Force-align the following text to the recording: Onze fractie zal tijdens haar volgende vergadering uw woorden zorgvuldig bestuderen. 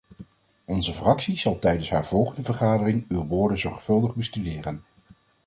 Onze 0.65 0.93
fractie 0.93 1.37
zal 1.37 1.59
tijdens 1.59 1.89
haar 1.89 2.05
volgende 2.05 2.41
vergadering 2.41 3.05
uw 3.09 3.25
woorden 3.27 3.57
zorgvuldig 3.57 4.15
bestuderen. 4.15 4.83